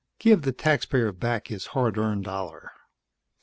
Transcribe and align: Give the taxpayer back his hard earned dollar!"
Give 0.17 0.41
the 0.41 0.51
taxpayer 0.51 1.11
back 1.11 1.49
his 1.49 1.67
hard 1.77 1.95
earned 1.95 2.23
dollar!" 2.23 2.71